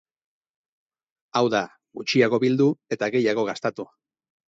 [1.39, 1.61] Hau da,
[2.01, 3.91] gutxiago bildu eta gehiago gastatu.